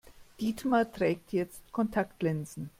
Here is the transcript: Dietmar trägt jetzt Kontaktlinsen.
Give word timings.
Dietmar 0.39 0.91
trägt 0.91 1.31
jetzt 1.31 1.61
Kontaktlinsen. 1.71 2.69